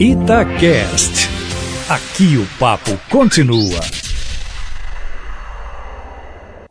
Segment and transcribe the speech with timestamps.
[0.00, 1.28] Itacast.
[1.88, 3.80] Aqui o papo continua.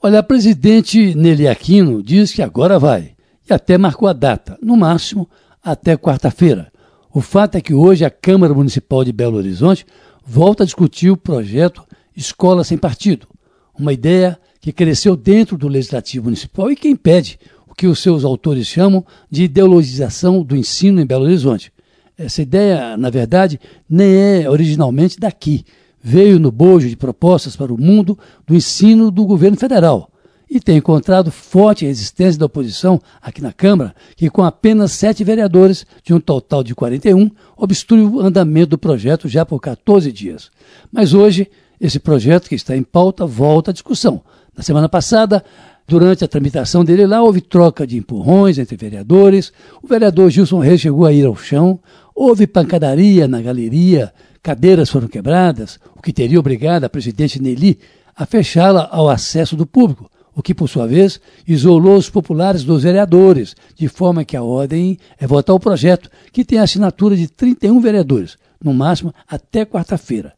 [0.02, 3.16] Olha, a presidente Nelly Aquino diz que agora vai.
[3.50, 5.30] E até marcou a data, no máximo
[5.64, 6.70] até quarta-feira.
[7.14, 9.86] O fato é que hoje a Câmara Municipal de Belo Horizonte
[10.26, 11.82] volta a discutir o projeto
[12.14, 13.26] Escola Sem Partido,
[13.74, 18.26] uma ideia que cresceu dentro do Legislativo Municipal e que impede o que os seus
[18.26, 21.72] autores chamam de ideologização do ensino em Belo Horizonte.
[22.18, 25.66] Essa ideia, na verdade, nem é originalmente daqui.
[26.02, 30.10] Veio no bojo de propostas para o mundo do ensino do governo federal
[30.54, 35.84] e tem encontrado forte resistência da oposição aqui na Câmara, que com apenas sete vereadores,
[36.04, 40.52] de um total de 41, obstrui o andamento do projeto já por 14 dias.
[40.92, 41.50] Mas hoje,
[41.82, 44.22] esse projeto que está em pauta volta à discussão.
[44.56, 45.44] Na semana passada,
[45.86, 49.52] Durante a tramitação dele lá, houve troca de empurrões entre vereadores,
[49.82, 51.78] o vereador Gilson Reis chegou a ir ao chão,
[52.16, 57.80] houve pancadaria na galeria, cadeiras foram quebradas, o que teria obrigado a presidente Nelly
[58.16, 62.84] a fechá-la ao acesso do público, o que, por sua vez, isolou os populares dos
[62.84, 67.28] vereadores, de forma que a ordem é votar o projeto, que tem a assinatura de
[67.28, 70.34] 31 vereadores, no máximo até quarta-feira.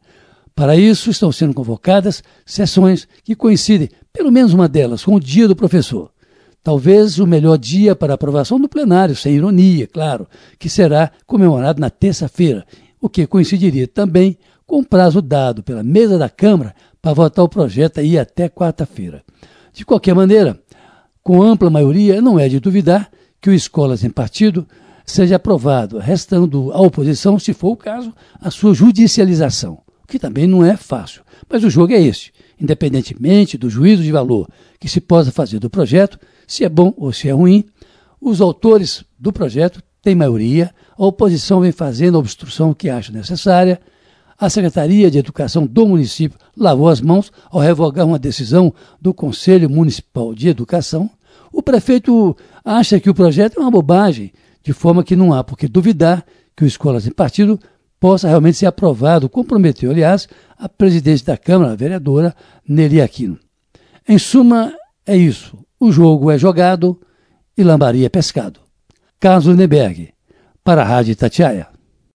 [0.54, 5.46] Para isso, estão sendo convocadas sessões que coincidem, pelo menos uma delas, com o dia
[5.46, 6.10] do professor.
[6.66, 10.26] Talvez o melhor dia para aprovação do plenário, sem ironia, claro,
[10.58, 12.66] que será comemorado na terça-feira,
[13.00, 14.36] o que coincidiria também
[14.66, 19.22] com o prazo dado pela mesa da Câmara para votar o projeto aí até quarta-feira.
[19.72, 20.58] De qualquer maneira,
[21.22, 24.66] com ampla maioria, não é de duvidar que o Escolas em Partido
[25.04, 30.64] seja aprovado, restando à oposição, se for o caso, a sua judicialização que também não
[30.64, 31.22] é fácil.
[31.48, 32.32] Mas o jogo é esse.
[32.60, 34.48] Independentemente do juízo de valor
[34.80, 37.64] que se possa fazer do projeto, se é bom ou se é ruim,
[38.20, 43.80] os autores do projeto têm maioria, a oposição vem fazendo a obstrução que acha necessária,
[44.38, 49.70] a Secretaria de Educação do município lavou as mãos ao revogar uma decisão do Conselho
[49.70, 51.10] Municipal de Educação.
[51.50, 54.32] O prefeito acha que o projeto é uma bobagem,
[54.62, 56.24] de forma que não há por que duvidar
[56.54, 57.58] que o Escolas em Partido
[57.98, 59.28] possa realmente ser aprovado.
[59.28, 60.28] Comprometeu, aliás,
[60.58, 62.36] a presidente da Câmara, a vereadora
[62.68, 63.38] Nelly Aquino.
[64.06, 64.72] Em suma,
[65.06, 65.56] é isso.
[65.78, 66.98] O jogo é jogado
[67.56, 68.60] e lambaria é pescado.
[69.20, 70.12] Carlos Lindenberg,
[70.64, 71.75] para a Rádio Tatiaia.